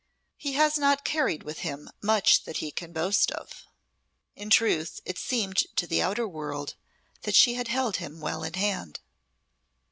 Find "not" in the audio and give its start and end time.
0.79-1.03